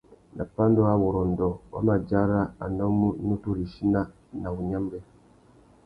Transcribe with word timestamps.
Nà 0.35 0.43
pandúrâwurrôndô, 0.53 1.49
wa 1.73 1.79
mà 1.87 1.95
dzara 2.07 2.39
a 2.63 2.65
nnômú 2.69 3.07
nutu 3.25 3.49
râ 3.57 3.61
ichina 3.67 4.01
na 4.41 4.47
wunyámbê. 4.55 4.99